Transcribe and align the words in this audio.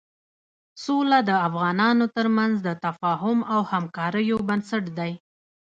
سوله 0.83 1.19
د 1.29 1.31
انسانانو 1.47 2.05
تر 2.15 2.27
منځ 2.37 2.53
د 2.67 2.69
تفاهم 2.85 3.39
او 3.53 3.61
همکاریو 3.71 4.37
بنسټ 4.47 4.85
دی. 4.99 5.11